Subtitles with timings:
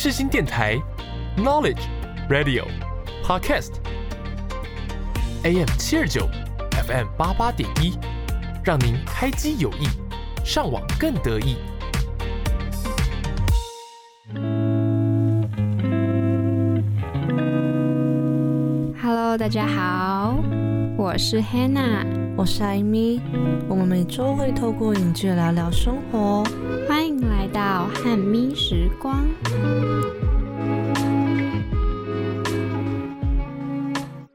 [0.00, 0.80] 世新电台
[1.36, 1.80] ，Knowledge
[2.30, 2.64] Radio
[3.24, 3.72] Podcast
[5.42, 6.28] AM 七二九
[6.86, 7.98] FM 八八点一，
[8.62, 9.88] 让您开机有益，
[10.44, 11.56] 上网更得意。
[19.02, 20.36] Hello，大家好，
[20.96, 22.06] 我是 Hannah，
[22.36, 23.20] 我是艾米，
[23.68, 26.44] 我们每周会透过影剧聊聊生活。
[26.88, 29.16] 欢迎来到汉咪时光。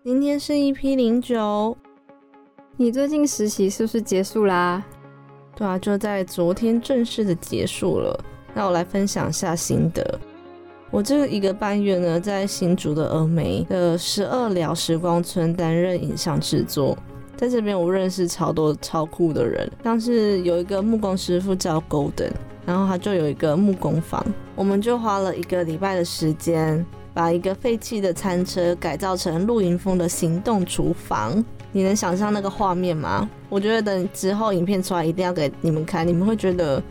[0.03, 1.77] 今天是一批零九，
[2.77, 4.83] 你最近实习是不是结束啦？
[5.55, 8.19] 对啊，就在昨天正式的结束了。
[8.53, 10.19] 那我来分享一下心得。
[10.89, 16.97] 我这一个半月呢，在新竹的峨眉的十二寮时光村担任影像制作。
[17.43, 22.31] 在这边，我认识超多超酷的人，像是有一个木工师傅叫 Golden，
[22.65, 24.25] 然后他就有一个木工房，
[24.55, 31.43] 我们就花了一个礼拜的时间，把一个废弃的餐车改造成露营风的行动厨房。
[31.73, 33.29] 你能想象那个画面吗？
[33.49, 36.81] 我觉得等之后影片出来，一定要给你们看，你们会觉得，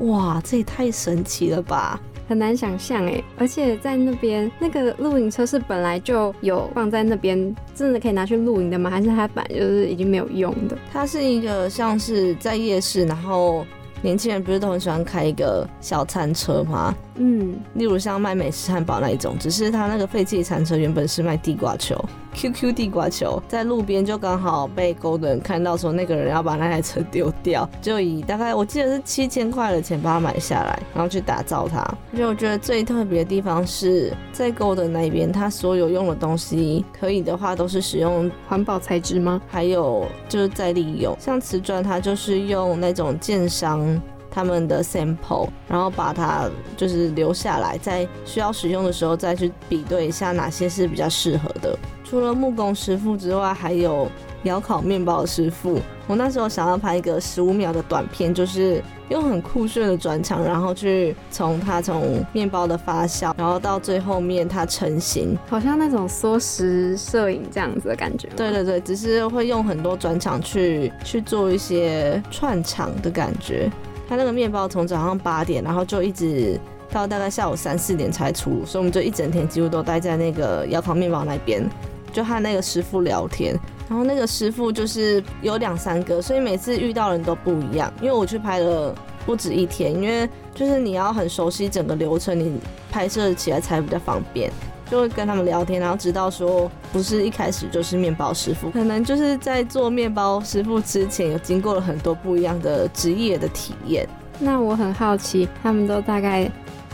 [0.00, 1.98] 哇，这也太神奇了吧！
[2.28, 8.88] 很难想象哎，而且在那边那个露营车是本来就有放在那边，真的可以拿去露营的吗？
[8.88, 10.76] 还是它本来就是已经没有用的？
[10.92, 13.66] 它是一个像是在夜市，然后
[14.02, 16.94] 年轻人不是都很喜欢开一个小餐车吗？
[17.14, 21.94] 嗯，例如像卖美式汉堡那一种，只是他那个废弃餐车原本是卖地瓜球
[22.34, 31.80] ，QQ 地瓜球，在路边就刚好被勾的人看到，说那个人要把那台车丢掉，就以大概我记得是七千块的钱把它买下来，然后去打造它。
[31.80, 39.40] 而且我觉得最特别的地方是在勾的那边，它所有用的东西可以的话都是使用环保材质吗？
[39.46, 43.91] 还有就是再利用，像瓷砖，它就是用那种建商
[44.32, 51.78] 他们的 sample，然后把它就是留下来，在需要使用的时候再去比对一下哪些是比较适合的。
[52.02, 54.06] 除了木工师傅之外，还有
[54.42, 55.80] 窑烤面包的师傅。
[56.06, 68.28] 我那时候想要拍一个十五秒的短片，就是用很酷炫的转场，然后去从它从面包的发酵，然后到最后面它成型，好像那种缩时摄影这样子的感觉。
[68.36, 73.70] 对对对，只是会用很多转场去去做一些串场的感觉。
[74.08, 76.58] 他那个面包从早上八点，然后就一直
[76.90, 81.68] 到大概下午三四点才出，所以我们就一整天几乎都待在那个窑烤面包那边，
[82.12, 83.58] 就和那个师傅聊天。
[83.88, 87.92] 然后那个师傅就是有两三个，所以每次遇到人都不一样。
[88.00, 88.94] 因为我去拍了
[89.26, 92.58] 不止一天，因为就是你要很熟悉整个流程，你
[92.90, 94.50] 拍摄起来才比较方便。
[94.92, 104.06] 就会跟他们聊天，然后知道说不是一开始就是面包师傅，可能就是在做面包师傅之前有经过了很多不一样的职业的体验。
[104.38, 106.46] 那我很好奇，他们都大概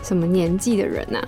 [0.05, 1.27] 什么年纪的人啊？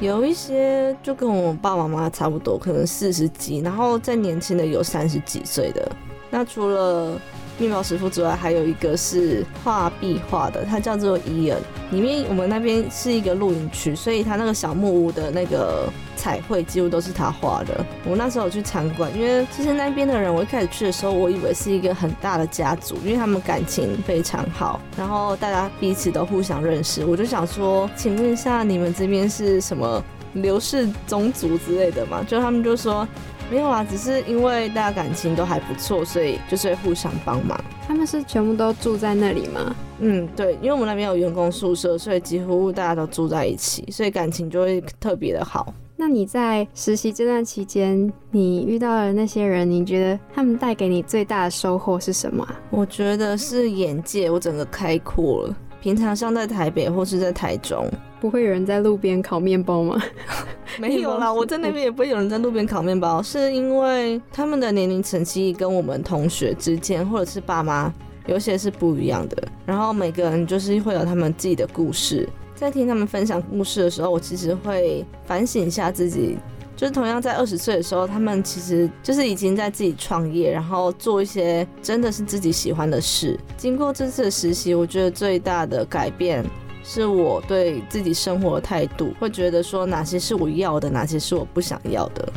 [0.00, 5.86] 有一些就跟我爸爸妈妈差不多，可能四十几，然后再年轻的有三十几岁的。
[6.30, 7.20] 那除了
[7.60, 11.58] 面包师傅之外，还有一个是画壁画的，他叫做伊恩。
[11.90, 17.84] 里面我们那边是一个露营区，所以他那个小木屋的那个彩绘几乎都是他画的。
[18.04, 27.04] 我那时候有去参观，因为其实那边的人，我一开始去的时候，我以为是一个很大的家族，因为他们感情非常好，然后大家彼此都互相认识。
[27.04, 30.02] 我就想说，请问一下，你们这边是什么
[30.34, 32.24] 刘氏宗族之类的吗？
[32.26, 33.06] 就他们就说。
[33.50, 37.60] 没有啊，只是因为大家感情都还不错，所以就是会互相帮忙。
[37.88, 39.74] 他们是全部都住在那里吗？
[39.98, 45.74] 嗯，对，因为我们那边有员工宿舍，所以几乎大家都住在一起，所以感情就会特别的好。
[45.96, 52.54] 那你在实习这段期间，你遇到的那些人，你觉得他们带给你最大的收获是什么啊？
[52.70, 55.56] 我觉得是眼界，我整个开阔了。
[55.82, 57.90] 平常像在台北或是在台中，
[58.20, 60.00] 不会有人在路边烤面包吗？
[60.78, 67.92] 没有啦， 我在那边也不会有人在路边烤面包，是因为他们的年龄层其实跟我们同学之间或者是爸妈
[68.26, 69.42] 有些是不一样的。
[69.66, 76.36] 然后每个人就是会有他们自己的故事，在听他们分享故事的时候，我其实会反省一下自己。
[76.76, 83.38] 就是同样在二十岁的时候，他们其实就是已经在自己创业，然后做一些真的是自己喜欢的事。
[83.58, 86.42] 经过这次的实习，我觉得最大的改变
[86.82, 92.28] 是我对自己生活的态度，会觉得说哪些是我要的，哪些是我不想要的。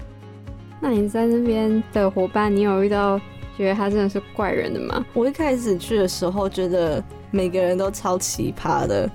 [0.80, 3.20] 那你在那边的伙伴，你有遇到
[3.58, 5.06] 觉得他真的是怪人的吗？
[5.14, 9.10] 我一开始去的时候，觉得每个人都超奇葩的，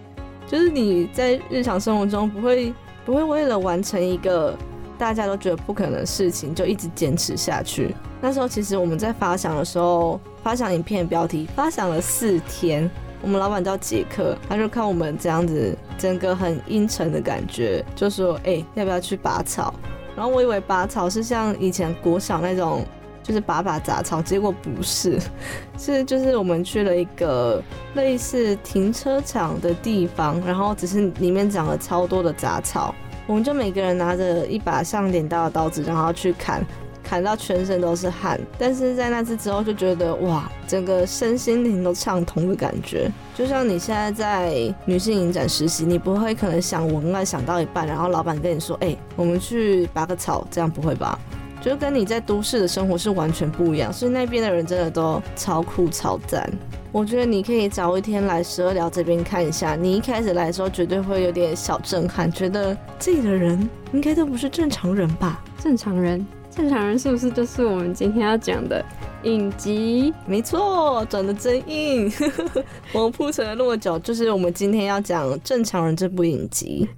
[0.47, 2.73] 就是你在日常生活中不会
[3.05, 4.57] 不会为了完成一个。
[4.99, 7.95] 大家都觉得不可能的事情，就一直坚持下去。
[8.21, 19.75] 那时候其实我们在发想的时候，发想影片标题发想了四天，我们老板叫杰克，他就看我们这样子，整个很阴沉的感觉，就说：“哎、要不要去拔草？”
[20.15, 22.85] 然后我以为拔草是像以前国小那种，
[23.23, 25.19] 就是拔拔杂草，结果不是，
[25.79, 27.63] 是就是我们去了一个
[27.95, 32.95] 类似停车场的地方，然后只是里面长了超多的杂草，
[33.27, 36.65] 我们就每个人拿着一把像镰刀的刀子，然后去砍。
[37.09, 43.11] 砍到全身都是汗，但是在那次之后就觉得哇，整个身心灵都畅通的感觉。
[43.35, 51.19] 就像你现在在女性影展实习，你不会可能想文案想到一半，然后老板跟你说，哎、我们去拔个草，这样不会吧？
[51.63, 56.47] 就跟你在都市的生活是完全不一样，所以那边的人真的都超酷超赞。
[56.93, 65.43] 我觉得你可以早一天来十二寮这边看一下，你一开始来的时候绝对会有点小震撼，觉得这里的人应该都不是正常人吧？
[65.59, 66.25] 正常人，
[66.59, 68.85] 正常人是不是就是我们今天要讲的
[69.23, 70.13] 影集？
[70.27, 72.13] 没错，转的真硬。
[72.93, 76.89] 我们铺陈了那么久，就是我们今天要讲《正常人》这部影集。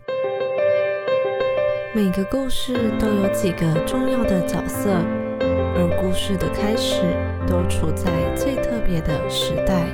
[1.93, 4.95] 每个故事都有几个重要的角色，
[5.39, 7.03] 而故事的开始
[7.47, 9.87] 都处在最特别的时代。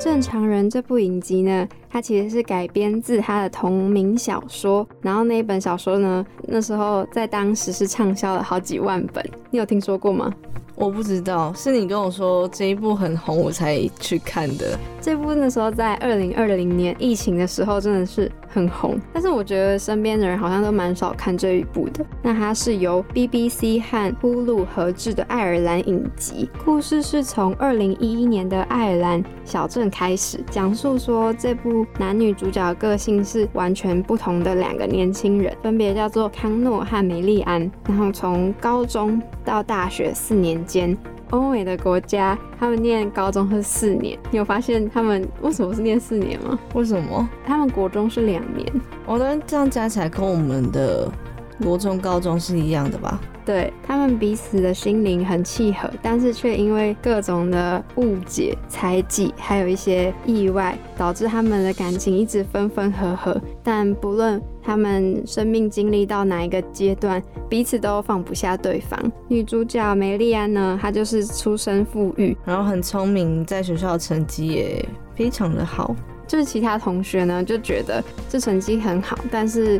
[0.00, 10.28] 正常人这部影集呢，它其实是改编自他的同名小说，然后那一本小说呢，那时候在当时是畅销了好几万本，你有听说过吗？
[10.74, 14.76] 我不知道，是你跟我说这一部很红，我才去看的。
[15.00, 22.04] 这部那时候在二零二零年疫情的时候真的是很红，但是我觉得身边的人好像都蛮少看这一部的。
[22.22, 40.96] 那它是由 BBC 和 Hulu 合制的爱尔兰影集，故事是从二零一一年的爱尔兰小镇开始，讲述说这部男女主角个性是完全不同的两个年轻人，分别叫做康诺和梅丽安，然后从高中到大学四年间。
[41.30, 44.16] 欧美的国家，他们念高中是四年。
[44.30, 46.56] 你有发现他们为什么是念四年吗？
[46.74, 47.28] 为什么？
[47.44, 48.64] 他们国中是两年。
[49.04, 51.10] 我觉得这样加起来跟我们的
[51.58, 53.20] 罗中、高中是一样的吧？
[53.44, 63.38] 对他们彼此的心灵很契合，但是却因为各种的误解、猜忌，还有一些意外，导致他们的感情一直分分合合。
[63.62, 68.98] 但不论他们生命经历到哪一个阶段，彼此都放不下对方。
[69.28, 75.94] 女主角梅丽安呢，她就是出身富裕，然后很聪明，在学校成绩也非常的好。
[76.26, 79.78] 就是其他同学呢就觉得这成绩很好，但是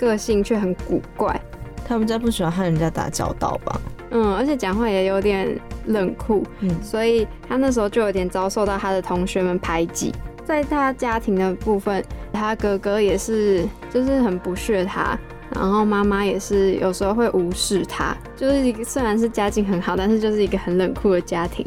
[0.00, 1.38] 个性却很古怪。
[1.86, 3.80] 他们家不喜欢和人家打交道吧？
[4.12, 10.14] 嗯，而且讲话也有点冷酷，嗯所以他那时候就有点遭受到他的同学们排挤。
[10.44, 12.02] 在他家庭的部分，
[12.32, 15.16] 他哥哥也是就是很不屑他，
[15.54, 21.64] 然后妈妈也是有时候会无视他，就是一个虽然是家境很好，但是就是一个很冷酷的家庭。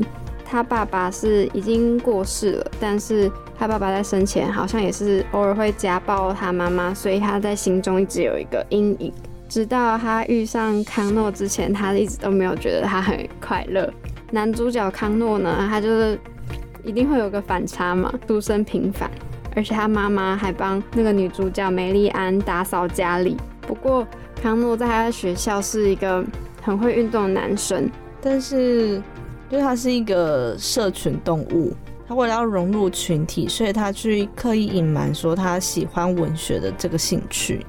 [0.53, 3.27] 他爸爸是已经过世了，但是
[3.57, 9.11] 他爸爸在生前好像也是偶尔会家暴他妈妈，所以他在心中一直有一个阴影。
[9.49, 13.91] 直到他遇上康诺之前，他一直都没有觉得他很快乐。
[14.29, 16.19] 男主角康诺呢，他就是
[16.83, 19.09] 一定会有个反差嘛，出身平凡，
[19.55, 23.35] 而且他妈妈还帮那个女主角梅丽安打扫家里。
[23.61, 24.05] 不过
[24.39, 26.23] 康诺在他的学校是一个
[26.61, 27.89] 很会运动的男生，
[28.21, 29.01] 但是，
[29.49, 31.73] 就是他是一个社群动物，
[32.07, 37.65] 他为了要融入群体，所以他去刻意隐瞒说他喜欢文学的这个兴趣。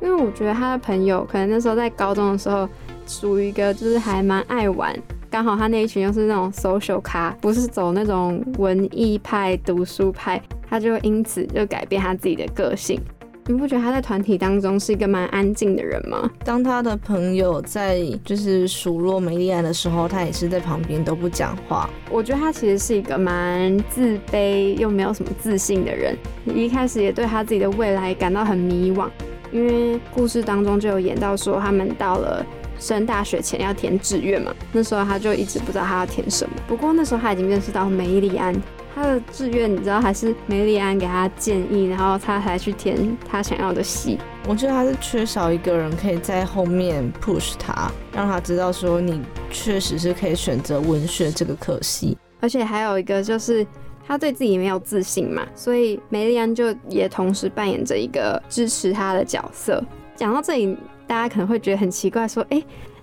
[0.00, 2.68] 因为我觉得他的朋友可能那时候在高中的时候，
[3.06, 4.94] 属于一个就是还蛮爱玩，
[5.28, 13.00] 刚好他那一群又是那种 social 咖，不是走那种文艺派、读书派，他就因此就改变他自己的个性。
[13.48, 16.30] 你不觉得他在团体当中是一个蛮安静的人吗？
[16.44, 21.88] 当他的朋友在就是数落梅丽安的时候，他也是在旁边都不讲话。
[22.10, 26.14] 我觉得他其实是一个蛮自卑又没有什么自信的人，
[26.44, 29.08] 一开始也对他自己的未来感到很迷惘，
[29.50, 32.44] 因为故事当中就有演到说他们到了。
[32.80, 36.54] 升大学前要填志愿嘛，那时候他就一直不知道他要填什么。
[36.68, 38.54] 不过那时候他已经认识到梅丽安，
[38.98, 44.18] 他的志愿你知道还是梅丽安给他建议，然后他才去填他想要的戏。
[44.48, 52.18] 我觉得他是缺少一个人可以在后面 push 他，让他知道说你确实是可以选择文学这个科系。
[52.40, 53.64] 而且还有一个就是
[54.04, 59.80] 他对自己没有自信嘛，所以梅丽安就也同时扮演着一个支持他的角色。
[60.16, 60.76] 讲到这里，
[61.06, 62.60] 大家可能会觉得很奇怪，说，哎、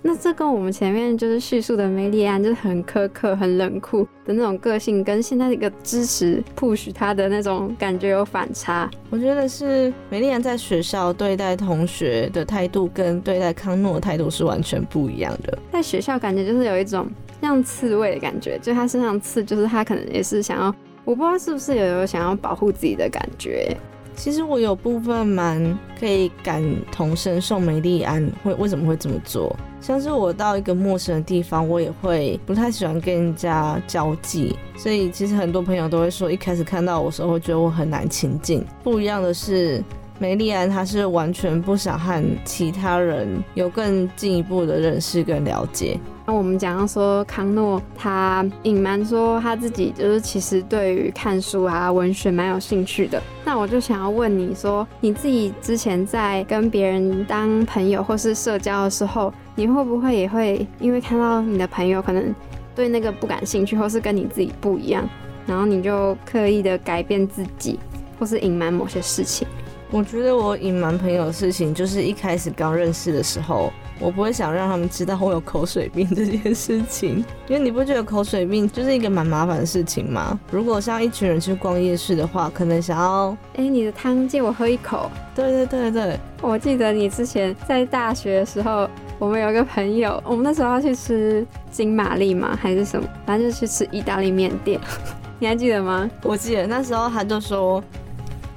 [0.07, 8.87] 那这跟我们前面就是叙述的梅丽安就是很苛刻、很冷酷的那种个性，跟现在一个支持 push 他的那种感觉有反差。
[9.09, 15.57] 我觉得是梅丽安在学校对待同学的态度跟对待康诺的态度是完全不一样的。
[15.71, 17.07] 在学校感觉就是有一种
[17.41, 23.75] 像刺猬的感觉，就他身上刺，就是他可能也是想要，我不知道是不是有有想要保护自己的感觉。
[24.15, 29.53] 其实我有部分蛮可以感同身受梅丽安会为什么会这么做，
[29.85, 38.65] 像是我到一个陌生的地方，我也会不太喜欢跟人家交际，所以其实很多朋友都会说，一开始看到我的时候会觉得我很难亲近。
[38.83, 39.83] 不一样的是，
[40.17, 45.99] 梅丽安她是完全不想和其他人有更进一步的认识跟了解。
[46.27, 53.21] 那我们讲到说，康诺他隐瞒说他自己就是其实对于看书啊、文学蛮有兴趣的。
[53.45, 62.33] 那我就想要问你说，你自己之前在跟别人当朋友或是社交的时候，你会不会也会因为看到你的朋友可能
[62.73, 65.07] 对那个不感兴趣，或是跟你自己不一样，
[65.45, 67.79] 然后你就刻意的改变自己，
[68.19, 69.47] 或是隐瞒某些事情？
[69.91, 73.71] 我觉得我隐瞒朋友的事情，就是一开始刚认识的时候。
[73.99, 80.37] 我不会想让他们知道我有口水病这件事情， 因为你不觉得口水病就是一个蛮麻烦的事情吗？
[80.51, 85.09] 如果像一群人去逛夜市的话，可能想要，哎，你的汤借我喝一口。
[85.33, 94.79] 对对对对，我记得你之前在大学的时候，我们有个朋友，我们那时候要去吃金玛丽嘛，还是什么，反正就去吃意大利面店，
[95.39, 96.09] 你还记得吗？
[96.23, 97.83] 我记得那时候他就说，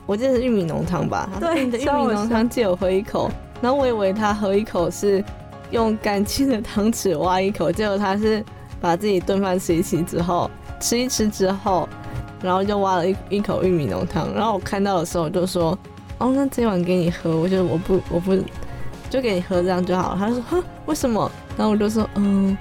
[0.07, 3.31] 我记得是玉米浓汤吧，对，你的玉米浓汤借我喝一口。
[3.61, 5.25] 然后我以为他喝一口是
[5.71, 8.45] 用干净的汤匙挖一口，结果他是
[8.81, 10.51] 把自己炖饭吃一吃之后
[10.81, 11.89] 吃一吃之后，
[12.41, 14.33] 然后就挖了一一口玉米浓汤。
[14.35, 15.77] 然后我看到的时候我就说
[16.19, 18.37] ：“哦，那这碗给你喝。”我就我不我不
[19.11, 20.17] 就给你喝这样就好了。
[20.19, 22.57] 他说：“哼，为什么？”然后我就说：“嗯。”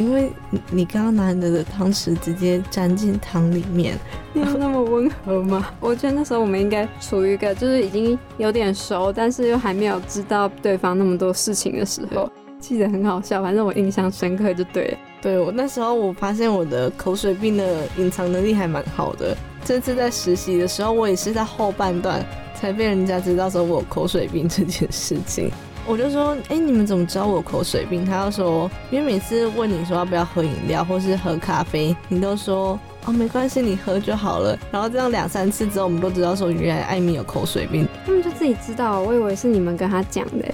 [0.00, 3.98] 因为你你刚刚拿你的汤匙直接沾进汤里面，
[4.32, 5.68] 你有那么温和吗？
[5.78, 13.42] 我觉得那时候我们应该处于一个就是已经有点熟，但是又还没有知道对方那么多事情的时候，记得很好笑。
[13.42, 14.98] 反正我印象深刻就对了。
[15.20, 19.36] 对我那时候我发现我的口水病的隐藏能力还蛮好的。
[19.66, 25.50] 这次在实习的时候，我也是在后半段才被人家知道说我有口水病这件事情。
[25.90, 28.06] 我就说，哎，你们怎么知道我有口水病？
[28.06, 34.56] 他就说，因为每次问你说要不要喝饮料或是喝咖啡，你都说哦没关系，你喝就好了。
[34.70, 37.88] 然后这样两三次之后，我们都知道说原来艾米有口水病。
[38.06, 40.44] 他们就自己知道，我以为是你们跟他讲的。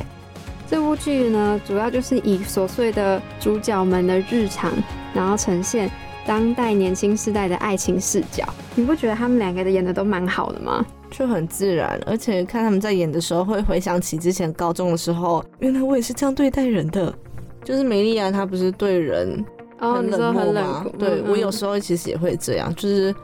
[0.71, 4.73] 这部剧呢，主要就是以琐碎的主角们的日常，
[5.13, 5.91] 然后呈现
[6.27, 8.43] 当代年轻世代的爱情视角。
[8.75, 10.83] 你不觉得他们两个的演的都蛮好的吗？
[11.17, 17.11] 就很自然，而且看他们在演的时候，会回想起之前高中的时候，原来我也是这样对待人的。
[17.65, 19.43] 就是梅丽安，她不是对人
[19.79, 20.85] 很冷漠吗？
[20.99, 23.15] 对我有时候其实也会这样，就是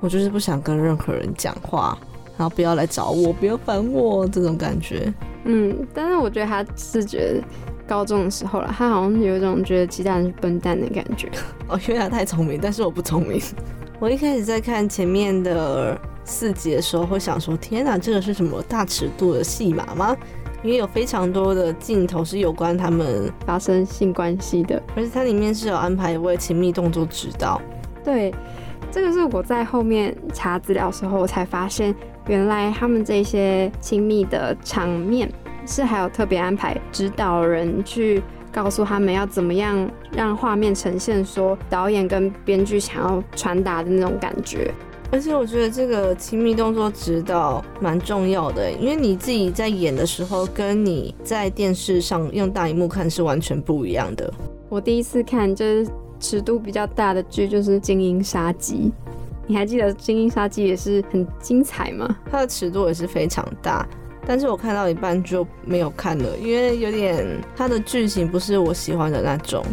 [0.00, 1.98] 我就是不想跟任何人讲话，
[2.38, 5.12] 然后不要来找我，不要烦我这种感觉。
[5.44, 7.44] 嗯，但是我觉得他是觉得
[7.86, 11.28] 高中的时候了，他好像有一种觉得鸡蛋是笨蛋的感觉。
[11.68, 13.38] 哦，因为他太聪明，但是我不聪明。
[14.00, 16.00] 我一开始在看前面的。
[16.24, 20.16] 四集的时候会想说：“天哪，这个是什么大尺度的戏码吗？”
[20.64, 27.60] 因为有非常多的镜头是有关他们发生性关系的，而且它里面是有安排一位亲密动作指导。
[28.02, 28.34] 对，
[28.90, 31.94] 这个是我在后面查资料时候我才发现，
[32.28, 35.30] 原来他们这些亲密的场面
[35.66, 44.72] 是还有特别安排指导人去告诉他们要怎么样让画面呈现说导演跟编剧想要传达的那种感觉。
[45.10, 54.32] 而且我觉得这个亲密动作指导蛮重要的，因为你自己在演的时候，跟你在电视上用大荧幕看是完全不一样的。
[54.68, 58.90] 我第一次看就是尺度比较大的剧，就是《精英杀机》。
[59.46, 62.16] 你还记得《精英杀机》也是很精彩吗？
[62.28, 63.86] 它的尺度也是非常大，
[64.26, 69.64] 但是我看到一半就没有看了，因为有点它的剧情不是我喜欢的那种。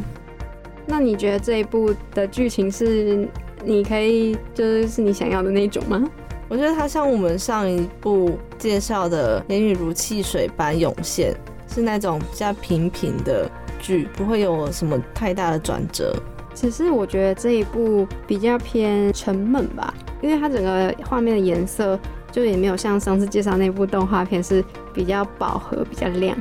[0.85, 3.27] 那你觉得这一部的剧情是？
[3.63, 6.03] 你可以就是是你想要的那种吗？
[6.49, 11.33] 我觉得它像我们上一部介绍的《言语如汽水般涌现》，
[11.73, 13.49] 是那种比较平平的
[13.79, 16.13] 剧，不会有什么太大的转折。
[16.53, 21.97] 只是我觉得这一部比较偏沉闷吧，因为它整个画面的颜色
[22.29, 24.61] 就也没有像上次介绍那部动画片是
[24.93, 26.37] 比较饱和、比较亮。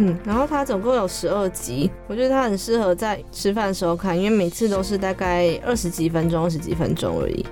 [0.00, 7.44] 嗯，然后它总共有十二集，我觉得它很适合在吃饭时候看，因为每次都是大概二十几分钟、二十几分钟而已。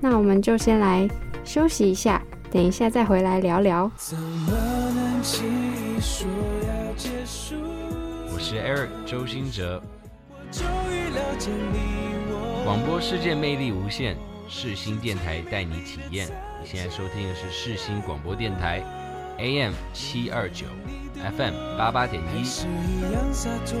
[0.00, 1.08] 那我们就先来
[1.44, 3.90] 休息一下，等一下再回来聊聊。
[3.96, 4.52] 怎么
[4.94, 6.28] 能说
[6.62, 7.56] 要结束
[8.32, 9.82] 我是 Eric 周星哲。
[12.64, 14.16] 广播世界魅力无限，
[14.48, 16.28] 世新电台带你体验。
[16.62, 18.80] 你现在收听的是世新广播电台
[19.38, 20.66] ，AM 七二九。
[20.66, 20.99] AM729
[21.36, 22.44] FM 八八点一。
[22.44, 23.78] 是一样洒脱。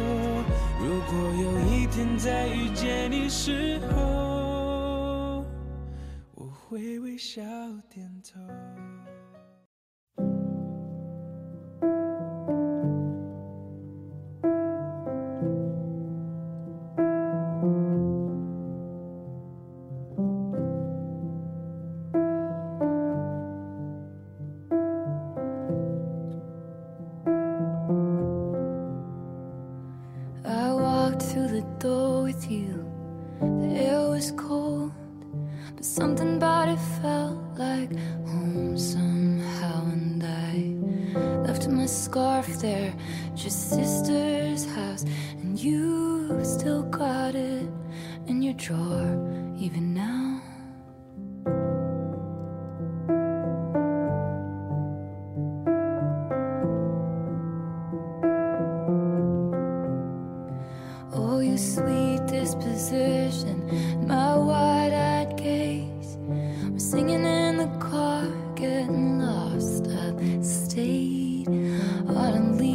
[0.78, 5.44] 如果有一天再遇见你时候，
[6.34, 7.40] 我会微笑
[7.88, 8.40] 点头。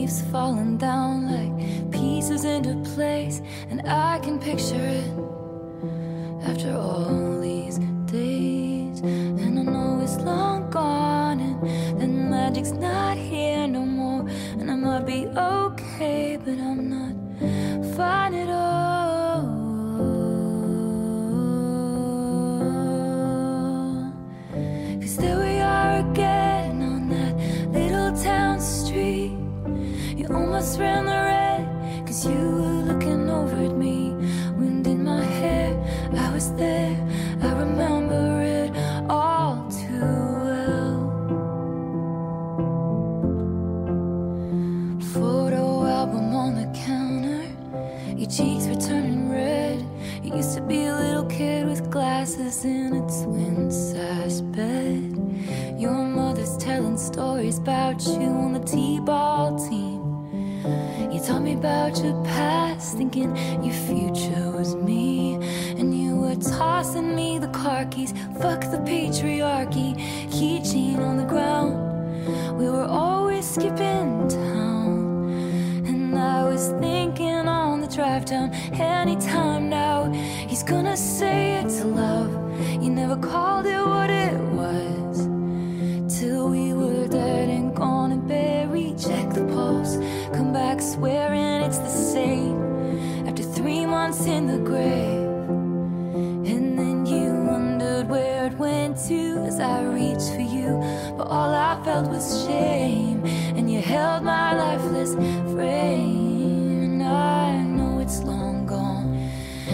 [0.05, 5.05] leaves falling down like pieces into place, and I can picture it.
[6.43, 7.79] After all these
[30.77, 31.45] ran the red
[32.05, 34.11] Cause you were looking over at me.
[34.57, 35.73] Wind in my hair,
[36.13, 36.95] I was there.
[37.41, 38.71] I remember it
[39.09, 39.99] all too
[40.47, 40.99] well.
[45.13, 47.43] Photo album on the counter
[48.15, 49.83] Your cheeks were turning red.
[50.23, 55.17] You used to be a little kid with glasses in a twin-size bed.
[55.77, 59.34] Your mother's telling stories about you on the T-bar
[61.45, 65.35] me about your past, thinking your future was me.
[65.77, 68.13] And you were tossing me the car keys.
[68.41, 69.95] Fuck the patriarchy,
[70.29, 71.73] keychain on the ground.
[72.57, 75.85] We were always skipping town.
[75.85, 80.11] And I was thinking on the drive down, anytime now,
[80.49, 82.31] he's gonna say it's love.
[82.81, 83.94] You never called it.
[94.21, 95.27] in the grave.
[96.47, 100.79] And then you wondered where it went to as I reached for you.
[101.17, 105.15] But all I felt was shame, and you held my lifeless
[105.53, 106.83] frame.
[106.83, 109.13] And I know it's long gone,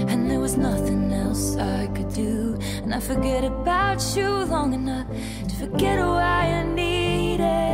[0.10, 2.58] and there was nothing else I could do.
[2.84, 5.08] And I forget about you long enough
[5.50, 7.71] to forget why I needed.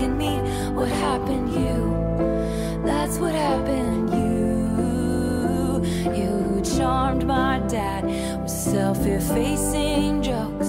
[0.00, 0.38] Asking me
[0.72, 2.82] what happened you.
[2.84, 5.82] That's what happened you.
[6.14, 8.04] You charmed my dad
[8.40, 10.68] with self-effacing jokes.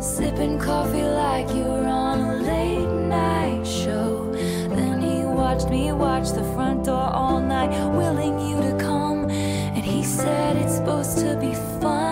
[0.00, 4.30] Sipping coffee like you were on a late night show.
[4.32, 9.28] Then he watched me watch the front door all night, willing you to come.
[9.28, 12.09] And he said it's supposed to be fun,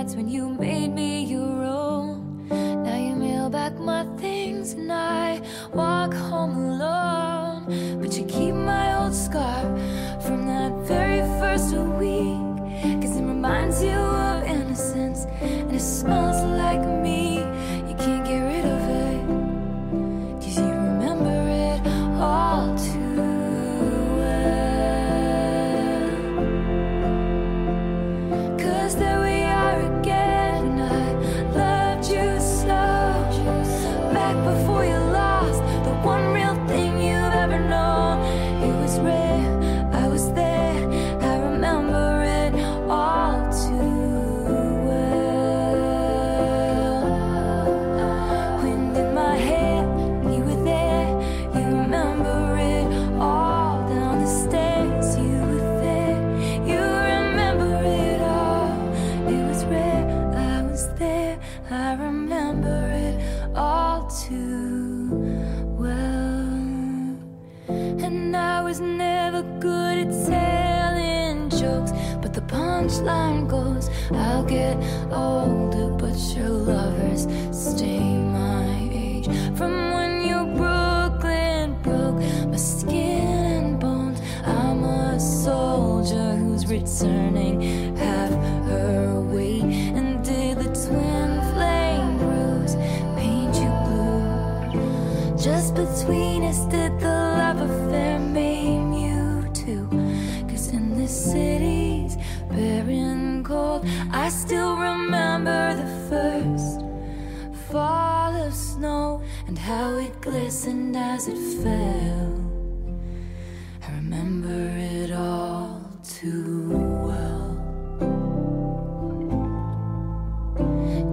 [0.00, 2.48] nights when you made me your own.
[2.48, 5.42] Now you mail back my things and I
[5.74, 8.00] walk home alone.
[8.00, 9.68] But you keep my old scarf
[10.24, 12.40] from that very first week.
[13.02, 16.29] Cause it reminds you of innocence and it smells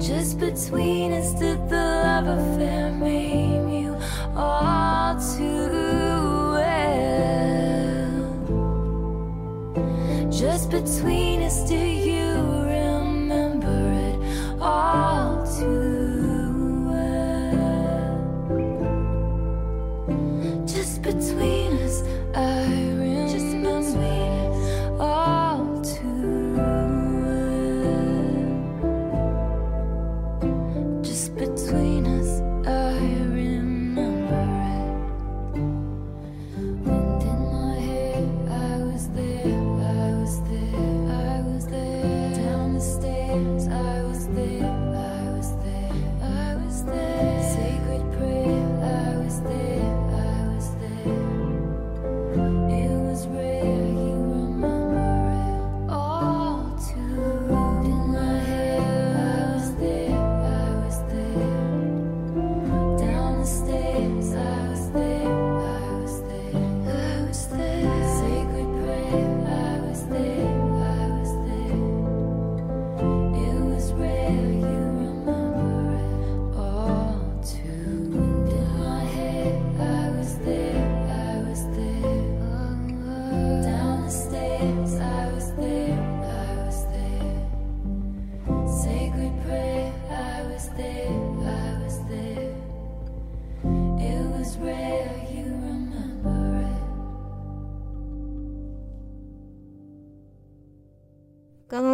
[0.08, 3.98] Just between us, did the love affair maim you
[4.38, 7.12] all too well?
[10.32, 11.97] Just between us, do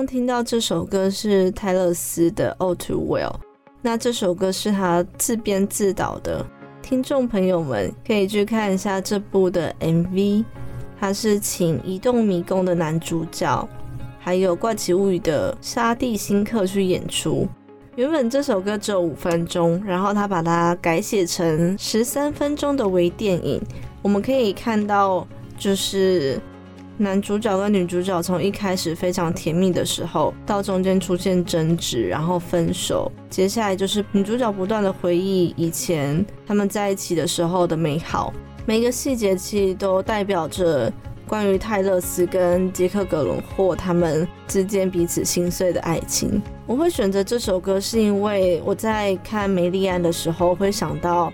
[0.04, 3.32] 刚听到这首歌是泰勒斯的《All Too Well》，
[3.82, 6.46] 那这首歌是他自编自导的，
[6.82, 10.44] 听众朋友们可以去看一下这部的 MV，
[11.00, 13.66] 他是请移动迷宫的男主角
[14.20, 17.48] 还有《怪奇物语》的沙地新客去演出。
[17.96, 23.62] 原本这首歌只有五分钟，然后他把它改写成十三分钟的微电影。
[24.02, 25.26] 我们可以看到，
[25.58, 26.38] 就是
[26.98, 33.12] 男主角跟女主角从一开始非常甜蜜的时候，到中间出现争执，然后分手。
[33.30, 38.32] 接下来就是女主角不断的回忆以前他们在一起的时候的美好，
[38.66, 40.94] 每一个细节其实都代表着
[41.28, 46.40] 关于泰勒斯跟杰克·葛伦霍他们之间彼此心碎的爱情。
[46.68, 51.28] 我会选择这首歌，是因为我在看梅丽安的时候会想到《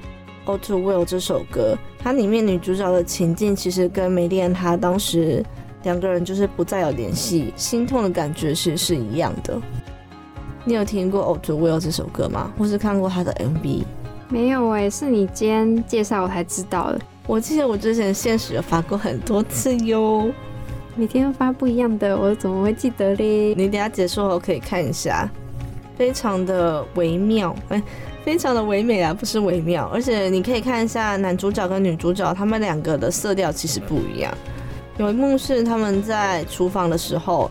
[0.49, 5.45] All Too Well》这首歌，它里面女主角的情境其实跟梅丽安她当时
[5.83, 9.61] 两个人就是不再有联系，心痛的感觉是是一样的。
[10.65, 12.51] 你有听过《All Too Well》这首歌吗？
[12.57, 13.83] 或是看过他的 MV？
[14.27, 16.99] 没有哎、是你今天介绍我才知道的。
[17.27, 20.31] 我记得我之前现实有发过很多次哟。
[20.95, 23.53] 每天都发不一样的，我怎么会记得嘞？
[23.55, 25.29] 你等下结束后可以看一下，
[25.95, 27.81] 非常的微妙，哎、
[28.23, 29.89] 非常的唯美啊，不是微妙。
[29.93, 34.31] 而且你可以看一下男主角跟女主角他们两个的色调其实不一样。
[34.97, 37.49] 有一幕是他们在厨房的时候，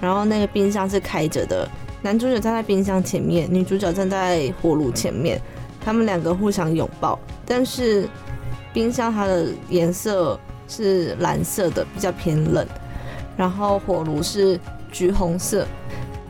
[0.00, 1.68] 然后那个冰箱是开着的，
[2.02, 5.40] 男主角站在冰箱前面，女主角站在火炉前面，
[5.82, 8.06] 他们两个互相拥抱，但是
[8.72, 12.66] 冰箱它的颜色是蓝色的，比较偏冷。
[13.36, 14.60] 然后火炉是
[14.92, 15.66] 橘红色，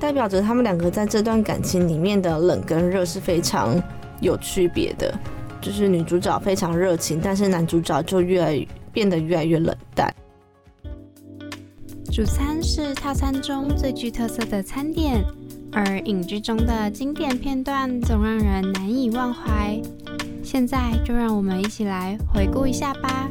[0.01, 3.81] 代表着他们两个在这段感情里面的冷跟热是非常
[4.21, 5.15] 有区别的。
[5.61, 10.11] 就是女主角非常热情，但是男主角就越来越变得越来越冷淡。
[12.11, 15.23] 主餐是套餐中最具特色的餐点，
[15.71, 19.79] 而影剧中的经典片段总让人难以忘怀。
[20.43, 23.29] 现在就让我们一起来回顾一下吧。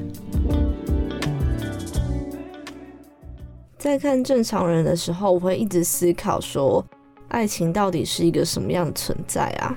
[3.80, 6.86] 在看正常人的时候，我会一直思考说，
[7.30, 9.74] 爱情到底是一个什么样的存在啊？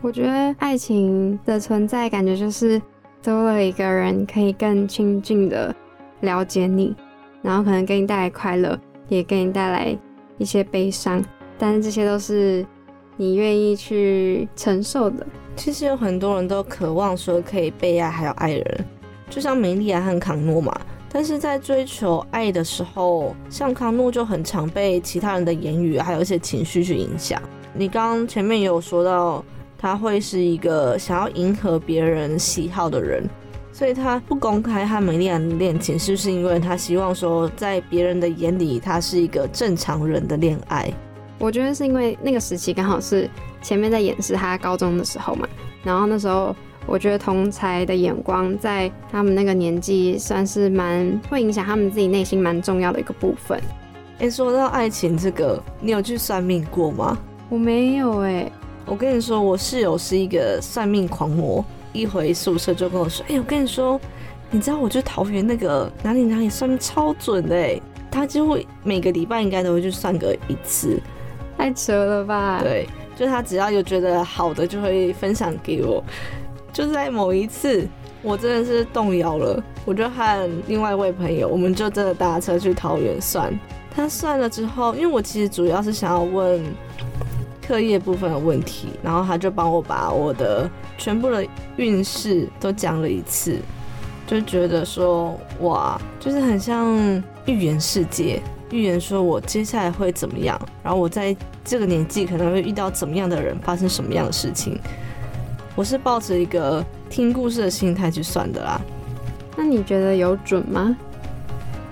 [0.00, 2.80] 我觉得爱情的存在，感觉就是
[3.22, 5.72] 多了一个人可以更亲近的
[6.20, 6.96] 了解你，
[7.42, 8.76] 然后可能给你带来快乐，
[9.08, 9.94] 也给你带来
[10.38, 11.22] 一些悲伤，
[11.58, 12.66] 但是这些都是
[13.18, 15.26] 你愿意去承受的。
[15.56, 18.84] 其实有很多人都渴望说可以被爱，还有爱人，
[19.28, 20.74] 就像梅丽亚和康诺嘛。
[21.12, 27.40] 但是在追求爱的时候，像康诺就很常被其他人的言语还有一些情绪去影响。
[27.74, 29.44] 你刚前面也有说到，
[29.76, 33.28] 他会是一个想要迎合别人喜好的人，
[33.72, 40.90] 所以他不公开和梅丽安的恋情，是不是因为他希望说在别人的眼里，他是一个正常人的恋爱？
[41.38, 43.28] 我觉得是因为那个时期刚好是
[43.60, 45.46] 前面在演示他高中的时候嘛，
[45.82, 53.60] 然后那时候我觉得同才的眼光在他们那个年纪算是蛮会影响他们自己内心蛮重要的一个部分。
[54.18, 57.18] 诶，说到爱情这个，你有去算命过吗？
[57.48, 58.50] 我没有哎、
[58.86, 64.00] 我跟你说，我室友是一个算命狂魔，一回宿舍就跟我说：“哎、我跟你说，
[64.50, 71.00] 你知道我去桃园那个哪里哪里算命超准的哎，他几乎每个礼拜应该都会去算个一次。
[71.58, 72.60] 太扯了吧？
[72.62, 76.02] 对，就他只要有觉得好的，就会分享给我。
[76.72, 77.86] 就在某一次，
[78.22, 83.52] 我真的是动摇了，我就和另外一位朋友，我们就真的搭车去桃园算。
[83.94, 86.64] 他算了之后，因为我其实主要是想要问
[87.66, 93.58] 课业部分的问题，然后他就帮我把我的全部的运势都讲了一次，
[94.26, 104.80] 就觉得说哇，就是很像预言世界，预言说我接下来会怎么样，然后我在这个年纪可能会遇到怎么样的人，发生什么样的事情。
[105.74, 108.80] 我是抱着一个听故事的心态去算的啦，
[109.56, 110.96] 那你觉得有准吗？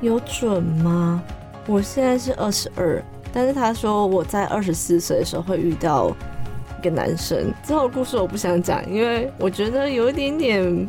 [0.03, 1.23] 有准吗？
[1.66, 6.14] 我现在是二十二，但是他说我在二十四岁的时候会遇到
[6.79, 7.53] 一个男生。
[7.62, 10.88] 之后的故事我不想讲，因为我觉得有一点点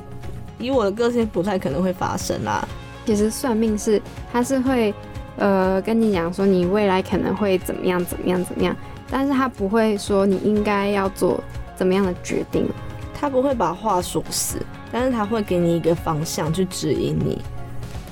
[0.58, 2.68] 以我的个性不太可能会发生啦。
[3.06, 4.02] 其实算命是
[4.32, 4.94] 他是会
[5.38, 8.76] 呃跟你讲说你未来可能会怎么样怎么样怎么样，
[9.10, 11.42] 但是他不会说你应该要做
[11.82, 12.70] 怎么样的决定。
[13.12, 14.58] 他不会把话说死，
[14.92, 17.42] 但是他会给你一个方向去指引你。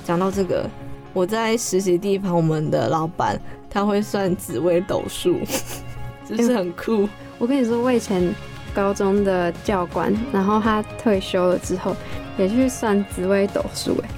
[0.04, 0.68] 讲到这个，
[1.12, 5.38] 我在实习地方，我们的老板他会算紫微斗数，
[6.28, 7.08] 就是很酷。
[7.38, 8.34] 我跟你说，我以前
[8.74, 11.94] 高中的教官，然后他退休了之后，
[12.36, 14.08] 也去算紫微斗数，哎，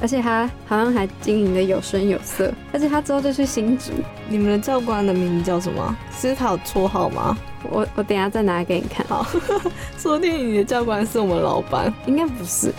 [0.00, 3.92] 而且他好像还经营的有声有色，而且他之后就去新竹。
[4.28, 5.96] 你们的教官的名字叫什么？
[6.12, 7.36] 是他有绰号吗？
[7.70, 9.26] 我我等一下再拿给你看，好，
[9.98, 11.92] 说不定你的教官是我们老板。
[12.06, 12.72] 应该不是。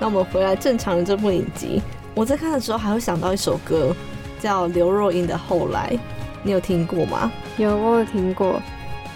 [0.00, 1.82] 那我们回来正常的这部影集，
[2.14, 3.94] 我在看的时候还会想到一首歌，
[4.40, 5.90] 叫刘若英的《后来》，
[6.42, 7.30] 你有听过吗？
[7.58, 8.60] 有我有听过，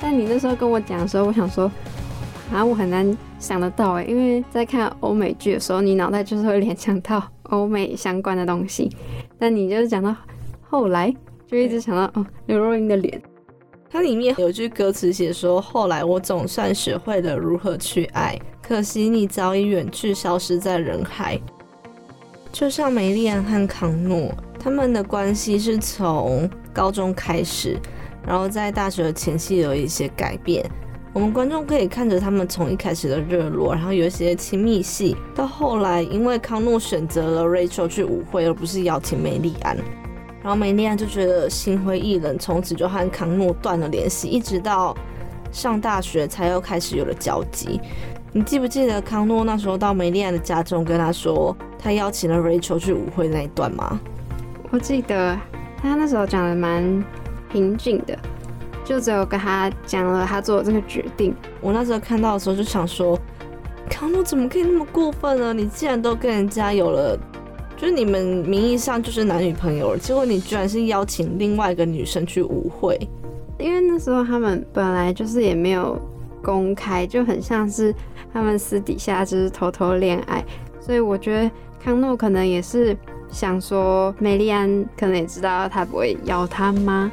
[0.01, 1.71] 但你那时候跟我讲的时候，我想说，
[2.53, 8.91] 啊，我很难想得到哎，因为在看欧美剧的时候，你脑袋就是会联想到欧美相关的东西，
[9.39, 10.15] 但你就是讲到
[10.69, 11.15] 后来，
[11.47, 13.21] 就一直想到哦刘若英的脸。
[13.89, 21.41] 它里面有句歌词写说：“后来我总算学会了如何去爱，可惜你早已远去，消失在人海。”
[22.53, 27.77] 就像梅丽安和康诺，他们的关系是从高中开始，
[28.27, 30.65] 然后在大学的前夕有一些改变。
[31.13, 39.77] 我们观众可以看着他们从一开始的热络，然后有一些亲密戏，到后来因为康诺选择了 Rachel 去舞会，而不是邀请梅丽安。
[40.41, 44.97] 然后梅丽安就觉得心灰意冷，从此就和康诺断了联系，一直到
[45.51, 47.81] 上大学才又开始有了交集。
[48.33, 54.01] 你记不记得康诺那时候到梅丽安的家中跟他说，他邀请了 Rachel 去舞会那一段吗？
[54.71, 55.37] 我记得
[55.83, 57.05] 他那时候讲的蛮
[57.51, 58.17] 平静的，
[58.91, 61.33] 就只有跟他讲了他做的这个决定。
[61.61, 63.17] 我那时候看到的时候就想说，
[63.89, 65.55] 康诺怎么可以那么过分呢？
[65.55, 67.17] 你既然都跟人家有了。
[67.77, 72.99] 就是你们名义上就是男女朋友了，结果你居然是邀请另外一个女生去舞会，
[73.59, 75.97] 因为那时候他们本来就是也没有
[76.43, 77.95] 公开，就很像是
[78.35, 80.45] 他们私底下就是偷偷恋爱，
[80.81, 81.51] 所以我觉得
[81.83, 82.95] 康诺可能也是
[83.31, 87.11] 想说，美丽安可能也知道他不会邀他吗？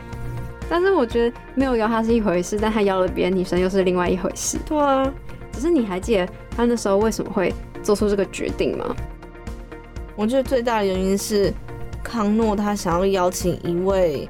[0.70, 4.58] 但是我觉得没有邀他是一回事，但他邀了别的女生又是另外一回事。
[4.66, 5.12] 对啊，
[5.52, 8.96] 只是你还记得他那时候为什么会做出这个决定吗？
[10.16, 11.54] 我觉得最大的原因是
[12.04, 14.28] 康诺他想要邀请一位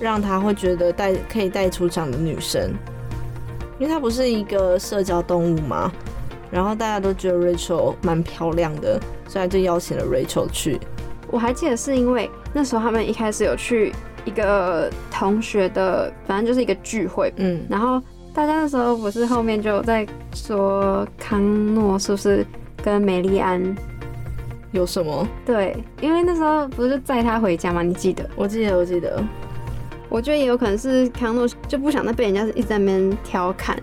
[0.00, 2.74] 让他会觉得带可以带出场的女生，
[3.78, 5.92] 因为他不是一个社交动物嘛。
[6.50, 10.78] 然后大家都觉得 Rachel 蛮漂亮的，所以就邀请了 Rachel 去。
[11.28, 13.92] 我还记得是因为那时候他们一开始有去
[14.26, 17.98] 一个同学的，反正就是一个聚会，嗯，然后
[18.34, 22.46] 大家那时候不是后面就在说康诺是不是
[22.82, 23.74] 跟梅丽安？
[24.72, 25.26] 有什么？
[25.46, 27.82] 对，因为那时候不是载他回家吗？
[27.82, 28.28] 你记得？
[28.36, 29.24] 我记得，我记得。
[30.08, 33.76] 我觉得也有可能是康诺就不想再被人家一直在那边调侃，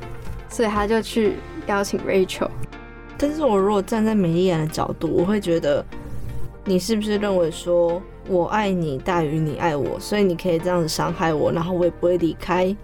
[0.50, 1.34] 所以他就去
[1.68, 2.50] 邀请 Rachel。
[3.18, 5.84] 但是我如果站在美丽安的角度，我会觉得
[6.66, 12.76] 你是不是认为说我爱你大于你爱我，所以你可以这样子伤害我，然后我也不会离开，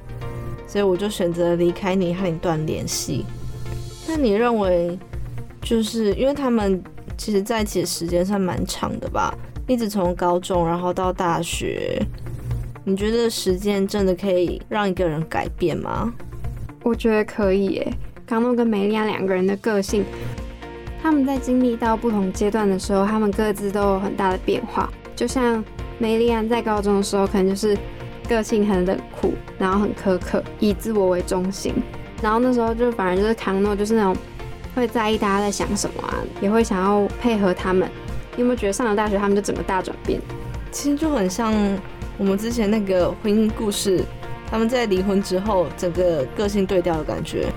[0.68, 3.26] 所以我就选择离开你和你断联系。
[4.08, 4.98] 那你认为，
[5.62, 6.84] 就是因为他们？
[7.18, 12.02] 其实在一起的时间算蛮长的吧，一直从高中然后到大学。
[12.86, 16.14] 你觉得时间真的可以让一个人改变吗？
[16.82, 17.94] 我觉得可以耶。
[18.26, 20.06] 康诺跟梅丽亚两个人的个性，
[21.04, 24.90] 他们在经历到不同阶段的时候，他们各自都有很大的变化。
[25.20, 25.62] 就像
[25.98, 27.78] 梅丽安在高中的时候，可能就是
[28.30, 31.74] 个性很冷酷，然后很苛刻，以自我为中心。
[32.22, 34.16] 然后那时候就反而就是康诺，就是那种。
[34.76, 37.90] 会在意大家在想什么啊，也会想要配合他们。
[38.38, 40.22] 你有没有觉得上了大学他们就整个大转变？
[40.72, 41.54] 其实就很像
[42.18, 44.02] 我们之前那个婚姻故事，
[44.50, 47.48] 他们在离婚之后整个个性对调的感觉。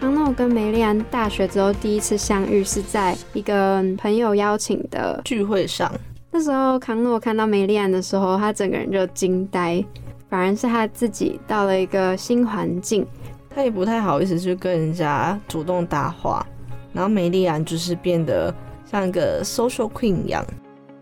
[0.00, 5.92] 康诺跟梅丽安大学之后第一次相遇是在一个朋友邀请的聚会上。
[6.36, 9.84] 那时候康诺看到梅丽安的时候，他整个人就惊呆，
[10.28, 13.06] 反而是他自己到了一个新环境。
[13.48, 16.44] 他也不太好意思去跟人家主动搭话，
[16.92, 18.52] 然后梅丽安就是变得
[18.84, 20.44] 像一个 social queen 一样。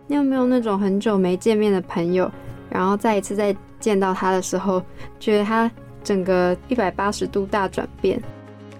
[0.07, 2.31] 你有没有那种很久没见面的朋友，
[2.69, 4.83] 然后再一次再见到他的时候，
[5.19, 5.71] 觉得他
[6.05, 8.23] 整个一百八十度大转变？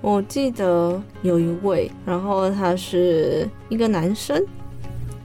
[0.03, 4.45] 我记得有一位，然后他是一个男生。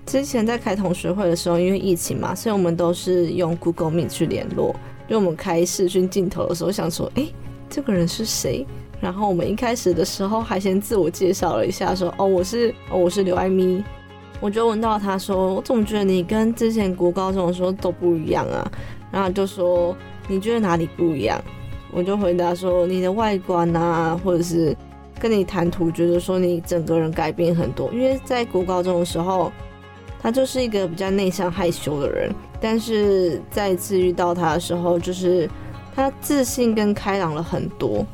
[0.07, 4.75] 之前在开同学会的时候，因为疫情嘛，所以我们都是用 Google Meet 去联络。
[5.07, 7.27] 就我们开视讯镜头的时候，想说，哎。
[7.69, 8.65] 这个人是谁？
[9.01, 13.83] 然后我们一开始的时候还先自我介绍了一下，说：“哦，我是哦，我是刘爱咪。”
[14.39, 18.71] 我就问到他说：“我总觉得你跟之前国高中的时候都不一样啊。”
[19.11, 19.93] 然后就说
[20.29, 21.37] ：“你觉得哪里不一样？”
[21.91, 24.73] 我就回答说：“你的外观啊，或者是
[25.19, 27.91] 跟你谈吐，觉得说你整个人改变很多。
[27.91, 29.51] 因为在国高中的时候，
[30.27, 35.49] 他就是一个比较内向害羞的人，但是再次遇到他的时候，就是。”
[35.95, 38.05] 他自信跟开朗了很多，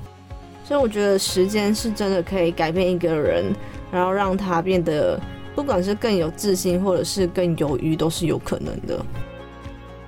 [0.64, 3.52] 所以我觉得时间是真的可以改变一个人，
[3.92, 5.20] 然后让他变得
[5.54, 9.06] 不管是更有自信，或者是更犹豫，都是有可能的。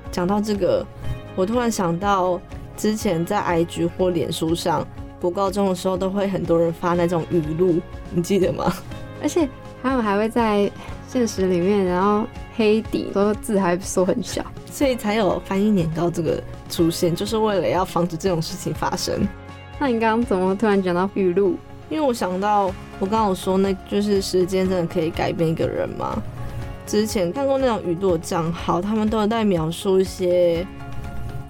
[0.09, 0.85] 讲到这个，
[1.35, 2.39] 我突然想到
[2.77, 4.87] 之前在 IG 或脸书上，
[5.19, 7.81] 读高中的时候都会很多人发那种语录，
[8.13, 8.73] 你记得吗？
[9.21, 9.49] 而且
[9.83, 10.71] 他们还会在
[11.07, 12.25] 现实里面，然后
[12.55, 14.43] 黑底，都字还缩很小。
[14.71, 19.25] 所以才有翻译年糕这个出现，就是为了要防止这种事情发生。
[19.79, 21.55] 那你刚刚怎么突然讲到语录？
[21.89, 22.65] 因为我想到，
[22.99, 26.21] 我刚刚有说，那就是时间真的可以改变一个人吗？
[26.85, 30.65] 之前看过那种语录的账号，他们都有在描述一些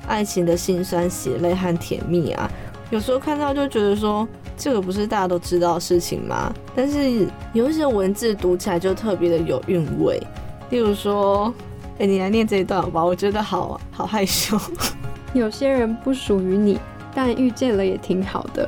[0.07, 2.49] 爱情的辛酸、血泪和甜蜜啊。
[2.89, 4.27] 有时候看到就觉得说，
[4.57, 6.53] 这个不是大家都知道的事情吗？
[6.75, 10.21] 但是有一些文字读起来就特别的有韵味。
[10.69, 11.53] 例如说，
[11.99, 13.03] 哎、你来念这一段好吧？
[13.03, 14.57] 我觉得好好害羞。
[15.33, 16.79] 有些人不属于你，
[17.13, 18.67] 但遇见了也挺好的。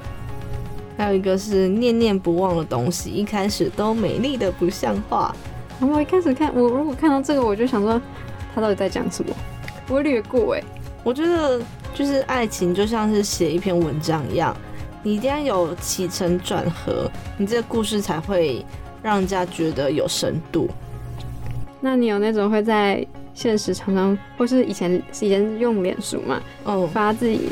[0.98, 5.34] 还有一个是念念不忘的东西，一开始都美丽的不像话。
[5.80, 8.02] 然后我一开始看，我如果看到这个，我就想说，
[8.54, 9.34] 他到底在讲什么？
[9.88, 10.64] 我会略过哎、
[11.04, 11.62] 我觉得
[11.94, 14.56] 就是爱情就像是写一篇文章一样，
[15.08, 18.66] 你一定要有起承转合，你这个故事才会
[19.01, 20.70] 让人家觉得有深度。
[21.80, 27.51] 那你有那种会在现实常常，或是以前以前用脸书嘛，嗯，发自己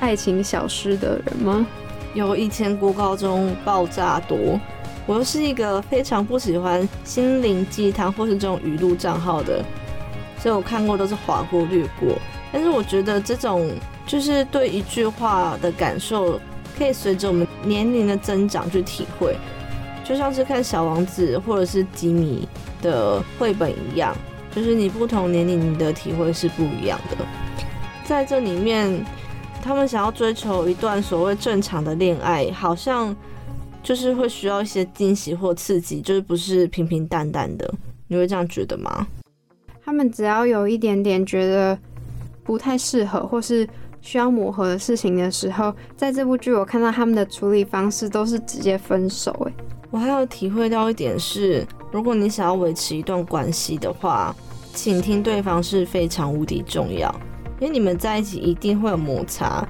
[0.00, 1.66] 爱情小诗的人吗？
[2.14, 4.58] 有以前国高中爆炸多，
[5.04, 9.62] 我又是一个非常不喜欢心灵鸡汤或是这种语录账号的，
[10.38, 12.16] 所以我看过都是划过略过。
[12.50, 13.70] 但是我觉得这种
[14.06, 16.40] 就是对一句话的感受，
[16.76, 19.36] 可以随着我们年龄的增长去体会，
[20.04, 22.48] 就像是看《小王子》或者是吉米
[22.82, 24.14] 的绘本一样，
[24.54, 27.24] 就是你不同年龄你的体会是不一样的。
[28.04, 29.04] 在这里面，
[29.62, 33.14] 他们想要追求一段所谓正常的恋爱，好像
[33.82, 37.72] 就是会需要一些惊喜或刺激，就是不是平平淡淡的。
[38.08, 39.06] 你会这样觉得吗？
[39.82, 41.78] 他们只要有一点点觉得
[42.42, 43.66] 不太适合，或是
[44.04, 49.52] 需要磨合的事情的时候，在这部剧我看到他们的处理方式都是直接分手、欸。
[49.90, 54.36] 我还有体会到一点是，如果你想要维持一段关系的话，
[54.74, 57.10] 倾听对方是非常无敌重要，
[57.58, 59.66] 因为你们在一起一定会有摩擦。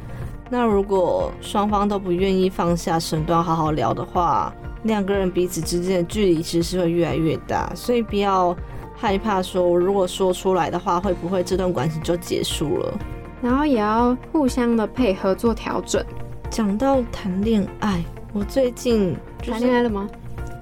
[0.51, 8.55] 那如果双方都不愿意放下身段好好聊的话，两个人彼此之间的距离其实是会越来越大，所以不要
[8.97, 12.99] 害怕说，如果说出来的话，会不会这段关系就结束了？
[13.45, 16.03] 然后也要互相的配合做调整。
[16.49, 20.09] 讲到谈恋爱，我最近就是谈恋爱了吗？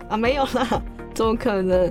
[0.09, 0.83] 啊，没有啦，
[1.15, 1.89] 怎么可能？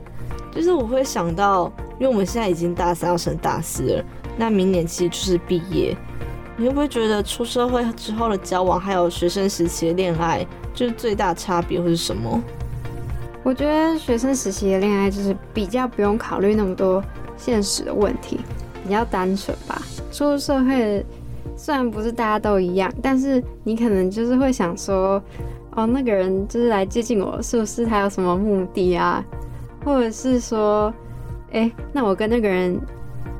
[0.53, 4.03] 就是我会想到，因为我们现在已经大三要升大四了，
[4.35, 5.95] 那明年其实就是毕业。
[6.57, 12.43] 你会不会觉得出社会之后的交往，还有学生时期的恋爱，就是最大差别会是什么？
[13.43, 17.01] 我觉得学生时期的恋爱就是比较不用考虑那么多
[17.37, 18.41] 现实的问题，
[18.83, 19.81] 比较单纯吧。
[20.11, 21.03] 出入社会
[21.55, 25.21] 虽然不是大家都一样，但是你可能就是会想说，
[25.75, 29.23] 哦，那个人就是来接近我，是不是他有什么目的啊？
[29.83, 30.93] 或者是说，
[31.51, 32.79] 哎、那我跟那个人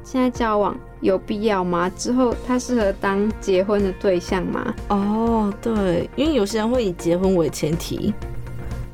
[0.04, 1.90] 现在交往有必要吗？
[1.96, 4.74] 之后他适合当结婚的对象吗？
[4.88, 8.14] 哦，对，因为有些人会以结婚为前提。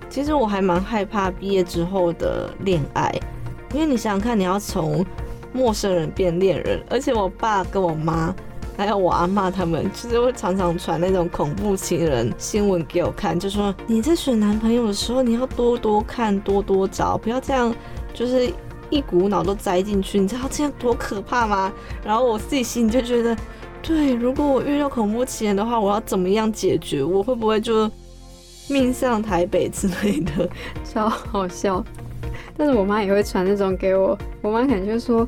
[0.10, 3.14] 其实我还蛮害怕毕业之后的恋爱，
[3.74, 5.06] 因为你想想看，你要从
[5.58, 8.32] 陌生人变恋人，而且我爸跟我妈
[8.78, 17.74] 还有我阿妈他们，就是会常常传那种恐怖情人新闻给我看，就说你在选男朋友的时候，你要多多看，多多找，不要这样，
[18.14, 18.47] 就是
[18.91, 21.74] 一股脑都栽进去，你知道这样多可怕吗？
[22.05, 23.36] 然后我自己心里就觉得。
[23.84, 27.01] 对，如果我遇到恐怖情人的话，我要怎么样解决？
[27.01, 27.89] 我会不会就
[28.68, 30.49] 命丧台北之类的？
[30.84, 31.82] 超好笑。
[32.58, 35.28] 但是我妈也会传那种给我，我妈可能就说：“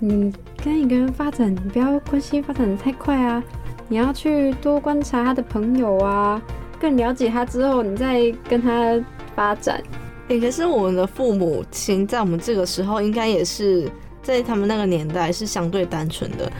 [0.00, 0.32] 你
[0.62, 3.42] 跟一个人发展，你不要关系发展的太快啊，
[3.88, 6.42] 你要去多观察他的朋友啊，
[6.80, 9.00] 更了解他之后，你再跟他
[9.36, 9.80] 发展。
[10.28, 13.88] 诶、可是我们的父母亲在我们这个时候，应该也是
[14.22, 16.50] 在他们那个年代是相对单纯的，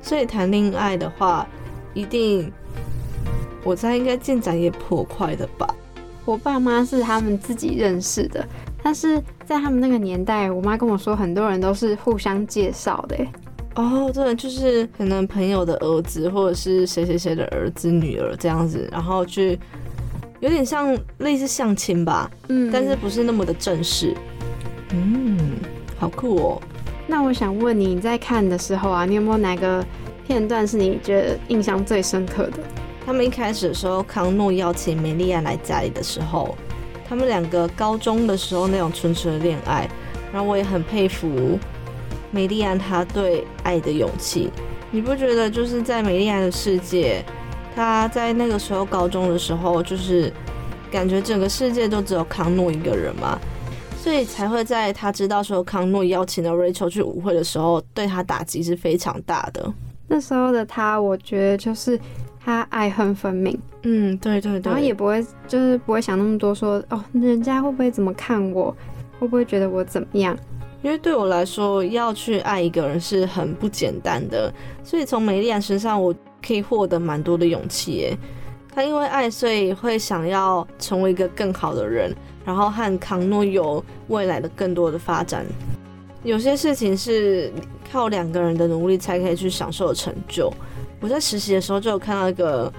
[0.00, 1.46] 所以谈恋爱的话，
[1.92, 2.52] 一定
[3.64, 5.66] 我猜应该进展也颇快的吧。”
[6.26, 8.46] 我爸妈是他们自己认识的，
[8.82, 13.16] 但是在他们那个年代，我妈跟我说，很多人都是互相介绍的。
[13.16, 13.28] 欸
[13.76, 19.58] 哦，真的就是可能朋友的儿子，或者是谁谁谁的儿子、女儿这样子，然后去
[20.40, 24.12] 有点像类似相亲吧，嗯但是不是那么的正式。
[24.92, 25.38] 嗯，
[25.98, 26.62] 好酷哦。
[27.06, 29.84] 那我想问你，你在看的时候啊，你有没有哪个
[30.26, 32.58] 片段是你觉得印象最深刻的？
[33.06, 36.56] 他们一开始的时候，康诺邀请梅丽安来家里的时候，
[37.10, 39.90] 他们两个高中的时候那种纯纯的恋爱，
[40.32, 41.58] 然后我也很佩服
[42.30, 44.48] 美丽安她对爱的勇气。
[44.92, 47.20] 你不觉得就是在美丽安的世界，
[47.74, 50.32] 她在那个时候高中的时候，就是
[50.88, 53.36] 感觉整个世界都只有康诺一个人吗？
[53.98, 59.74] 所以才会在他知道说康诺邀请了 Rachel 去舞会的时候，对他打击是非常大的。
[60.06, 61.98] 那时候的他，我觉得就是
[62.42, 68.74] 他爱恨分明，嗯，对对对，然后也不会就是不会想那么多说哦，人家会不会怎么看我，
[69.18, 70.36] 会不会觉得我怎么样？
[70.82, 74.50] 因为对我来说，要去爱一个人是很不简单的，
[74.82, 78.18] 所以从梅丽安身上，我可以获得蛮多的勇气耶。
[78.74, 82.16] 他因为爱，所以会想要成为一个更好的人，
[82.46, 85.44] 然后和康诺有未来的更多的发展。
[86.22, 87.52] 有些事情是
[87.92, 90.50] 靠两个人的努力才可以去享受的成就。
[91.00, 92.72] 我在实习的时候就有看到一个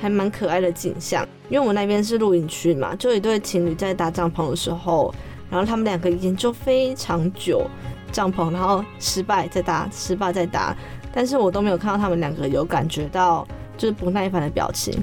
[0.00, 5.12] 还蛮可爱的景象，因为我那边是露营区嘛，就一对情侣在搭帐篷的时候，
[5.50, 7.68] 然后他们两个研究非常久
[8.12, 10.76] 帐篷，然后失败再搭，失败再搭，
[11.12, 13.46] 但是我都没有看到他们两个有感觉到
[13.76, 14.94] 就是不耐烦的表情，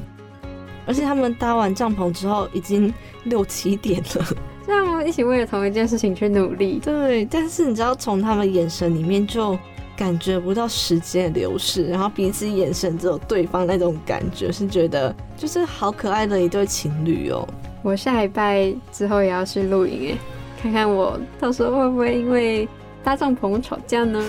[0.86, 2.94] 而且他们搭完帐篷之后已经
[3.26, 4.26] 六七点了。
[4.66, 9.58] 这样一起为了同一件事情去努力，对，但是你知道从他们眼神里面就
[10.02, 17.48] 感觉不到时间的流逝，然后彼此眼神只有对方那种感觉，是觉得就是好可爱的一对情侣哦。
[17.84, 20.18] 我下礼拜之后也要去露营哎，
[20.60, 22.68] 看看我到时候会不会因为
[23.04, 24.28] 搭帐篷吵架呢？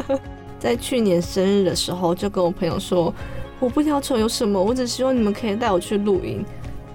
[0.60, 3.10] 在去年生日的时候，就跟我朋友说，
[3.58, 6.44] 我不要求有什么，我只希望你们可以带我去露营。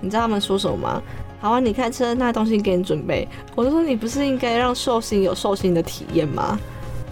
[0.01, 1.01] 你知道他们说什么吗？
[1.39, 3.27] 好啊，你开车，那东西给你准备。
[3.55, 6.59] 我就说你不是应该让寿星有寿星的体验吗？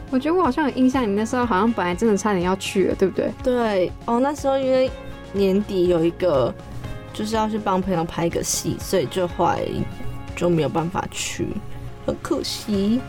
[0.10, 3.32] 我觉得我好像有印象，你那时候好像本来真的差点要去了，对不对？
[3.44, 4.90] 对，哦，那时候因为
[5.34, 6.54] 年底有一个
[7.14, 9.62] 就是要去帮朋友拍一个戏，所以就后来
[10.36, 11.48] 就没有办法去，
[12.06, 13.02] 很可惜。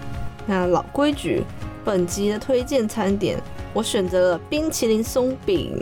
[0.47, 1.45] 那老规矩，
[1.85, 3.39] 本集的推荐餐点，
[3.73, 5.81] 我选择了冰淇淋松饼。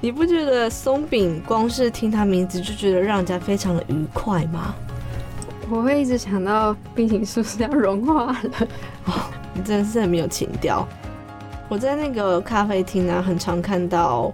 [0.00, 4.74] 你不觉得松饼光是听它名字就觉得让人家非常的愉快吗？
[5.68, 8.68] 我会一直想到冰淇淋是不是要融化了？
[9.52, 10.86] 你真的是很没有情调。
[11.68, 14.32] 我在那个咖啡厅啊，很常看到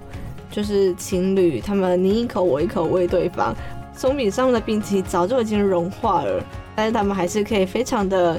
[0.50, 3.54] 就是情侣他们你一口我一口喂对方，
[3.94, 6.44] 松饼上面的冰淇淋早就已经融化了，
[6.76, 8.38] 但是他们还是可以非常的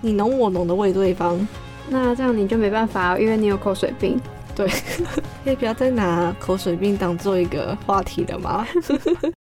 [0.00, 1.46] 你侬我侬的喂对方。
[1.88, 4.18] 那这样你就没办法，因为你有口水病。
[4.56, 4.66] 对，
[5.44, 8.66] 可以不要再拿口水病当做一个话题了吗？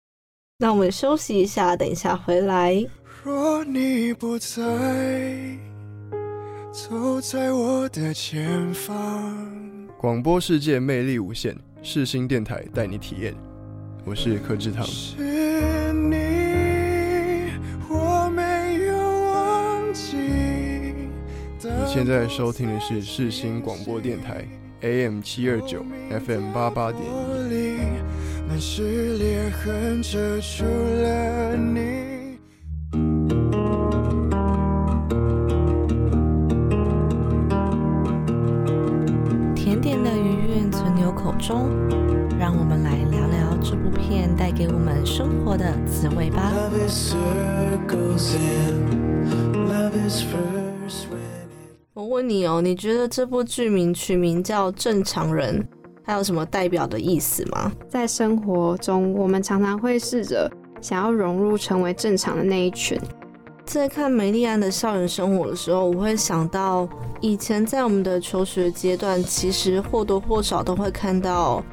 [0.57, 2.81] 那我们休息一下，等一下回来。
[3.25, 4.63] 若你不在，
[6.71, 9.35] 走在我的前方。
[9.97, 13.35] 广播世界魅力无限，世新电台带你体验。
[14.05, 14.85] 我是柯志堂。
[14.85, 16.15] 是你，
[17.89, 18.97] 我没有
[19.33, 20.15] 忘记。
[21.63, 24.47] 你现在收听的是世新广播电台
[24.79, 25.83] AM 七二九
[26.25, 27.94] FM 八八点一。
[28.47, 32.37] 那是裂痕遮住了你。
[39.55, 41.69] 甜点的余韵存留口中，
[42.39, 46.53] 让我们来聊聊这部片带给我们生活的滋味吧。
[51.93, 55.67] 我问你哦，你觉得这部剧名取名叫《正常人》，
[56.05, 57.71] 还有什么代表的意思吗？
[57.89, 60.49] 在生活中，我们常常会试着
[60.79, 62.99] 想要融入成为正常的那一群。
[63.65, 66.87] 在看梅丽安的校园生活的时候，我会想到
[67.19, 71.63] 以前在我们的求学阶段，其实或多或少都会看到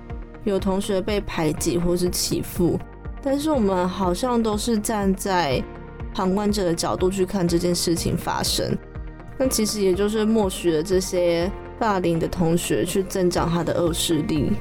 [0.45, 2.79] 有同学被排挤或是欺负，
[3.23, 5.63] 但是我们好像都是站在
[6.15, 8.75] 旁观者的角度去看这件事情发生。
[9.37, 11.53] 那其实也就是默许了这些
[11.83, 14.53] 霸凌的同学去增长他的恶势力。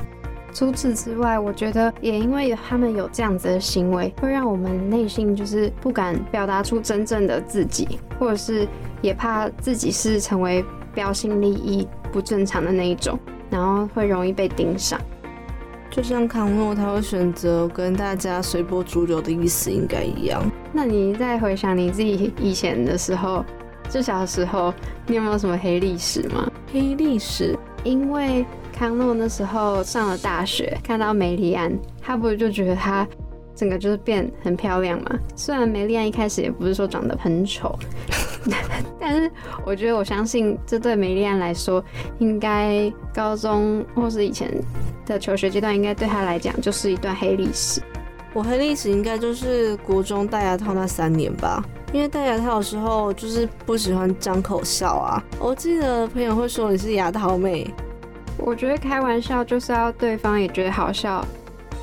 [0.51, 8.67] 除此之外，我觉得也因为他们有这样子的行为，会让我们内心就是不敢表达出真正的自己，或者是
[9.03, 10.65] 也怕自己是成为
[10.95, 13.19] 标新立异、不正常的那一种，
[13.51, 14.99] 然后会容易被盯上。
[15.91, 20.41] 就像康诺他会选择跟大家随波逐流的意思应该一样。
[20.73, 23.45] 那你再回想你自己以前的时候，
[23.91, 24.73] 就小时候，
[25.05, 26.49] 你有没有什么黑历史吗？
[26.71, 33.05] 黑历史，因为康诺那时候上了大学，看到梅丽安，他不就觉得她
[33.53, 35.11] 整个就是变很漂亮嘛？
[35.35, 37.77] 虽然梅丽安一开始也不是说长得很丑，
[38.97, 39.29] 但是
[39.65, 41.83] 我觉得我相信这对梅丽安来说，
[42.19, 44.49] 应该高中或是以前
[45.05, 47.81] 的求学阶段，应该对她来讲就是一段黑历史。
[48.33, 51.61] 我黑历史应该就是国中戴牙套那三年吧，
[51.91, 55.21] 因为戴牙套的时候就是不喜欢张口笑啊。
[55.37, 57.69] 我记得朋友会说你是牙套妹，
[58.37, 61.25] 我觉得开玩笑就是要对方也觉得好笑，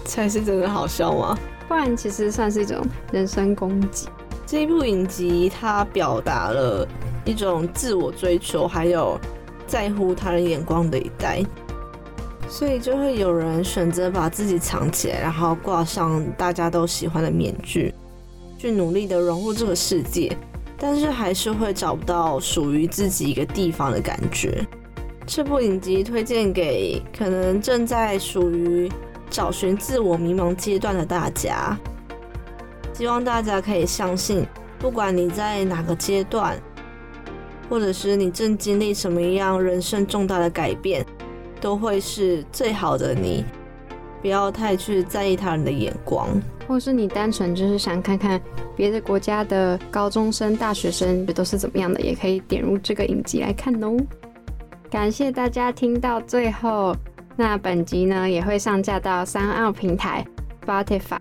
[0.07, 1.39] 才是真的好笑吗？
[1.69, 2.83] 不然其实算是一种
[3.13, 4.09] 人身攻击。
[4.47, 6.89] 这一部影集它表达了
[7.27, 9.21] 一种自我追求，还有
[9.67, 11.45] 在乎他人眼光的一代，
[12.49, 17.95] 所以就会有人选择把自己藏起来，然后挂上大家都喜欢的面具，
[18.59, 20.37] 去努力的融入这个世界，
[20.79, 24.67] 但是还是会找不到属于自己一个地方的感觉。
[25.27, 28.91] 这部影集推荐给可能正在属于
[29.29, 31.79] 找寻自我迷茫阶段的大家，
[32.95, 34.45] 希望大家可以相信，
[34.79, 36.59] 不管你在哪个阶段，
[37.69, 41.05] 或者是你正经历什么样人生重大的改变，
[41.61, 43.45] 都会是最好的你。
[44.21, 46.29] 不要太去在意他人的眼光。
[46.67, 48.39] 或是你单纯就是想看看
[48.77, 53.97] 别的国家的高中生、大学生都是怎么样的，也可以点入这个影集来看哦。
[54.91, 56.95] 感谢大家听到最后，
[57.37, 60.27] 那本集呢也会上架到三奥平台、
[60.67, 61.19] Spotify、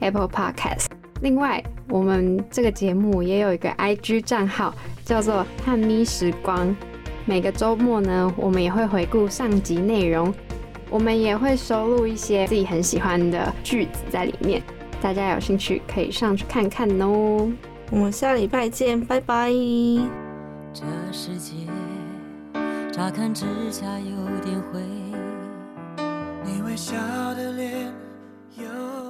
[0.00, 0.86] Apple Podcast。
[1.22, 4.74] 另外，我们这个节目也有一个 IG 账号，
[5.04, 6.74] 叫做“汉咪时光”。
[7.30, 10.34] 每个周末呢，我们也会回顾上集内容，
[10.90, 14.60] 我们也会收录一些自己很喜欢的句子在里面。
[15.00, 17.48] 大家有兴趣可以上去看看哦。
[17.92, 19.48] 我们下礼拜见，拜拜。
[20.72, 21.54] 这世界
[22.90, 24.80] 乍看之下有点灰，
[26.44, 26.96] 你微笑
[27.36, 27.94] 的脸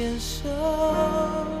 [0.00, 1.59] 手牵手，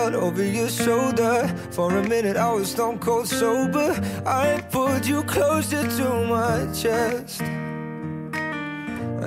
[0.00, 1.46] over your shoulder.
[1.70, 3.90] For a minute, I was stone cold sober.
[4.26, 7.40] I pulled you closer to my chest.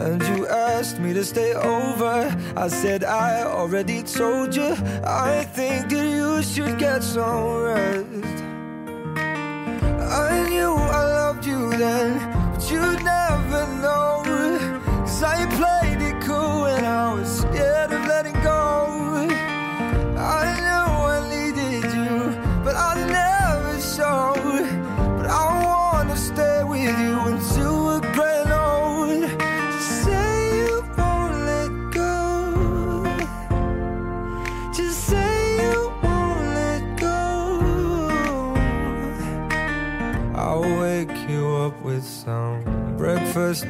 [0.04, 2.36] And you asked me to stay over.
[2.58, 4.76] I said, I already told you.
[5.06, 8.44] I think that you should get some rest.
[10.28, 12.18] I knew I loved you then,
[12.52, 14.24] but you'd never know.
[15.24, 18.83] Cause I played it cool and I was scared of letting go.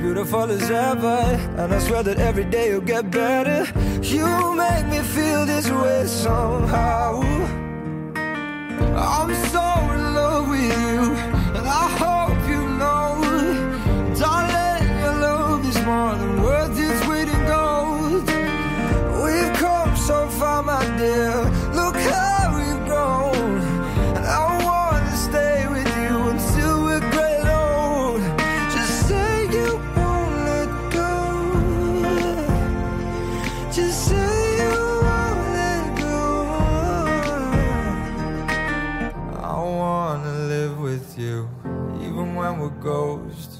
[0.00, 1.18] beautiful as ever.
[1.58, 3.66] And I swear that every day you'll get better.
[4.02, 7.20] You make me feel this way somehow.
[8.96, 11.14] I'm so in love with you,
[11.56, 12.07] and I
[42.88, 43.52] when.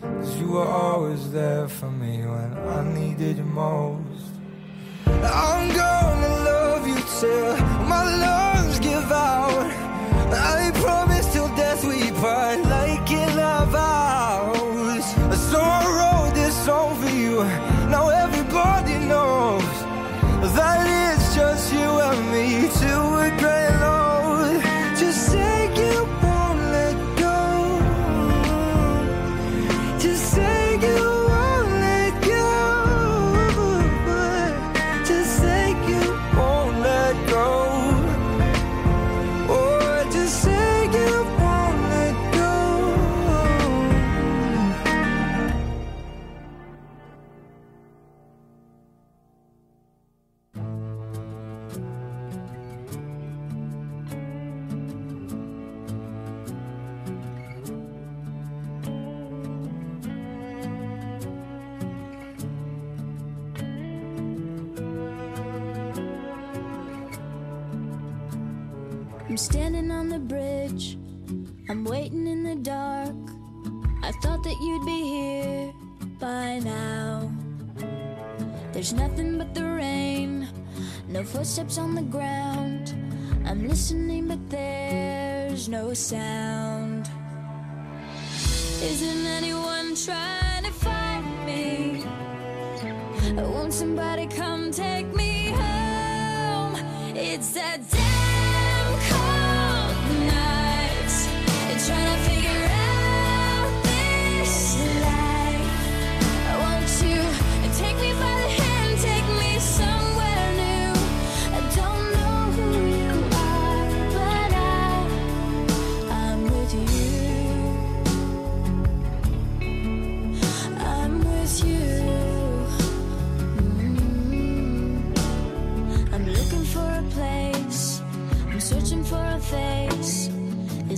[0.00, 4.32] Cause you were always there for me when I needed you most.
[5.06, 7.56] I'm gonna love you till
[7.92, 9.68] my lungs give out.
[10.32, 12.61] I promise till death we part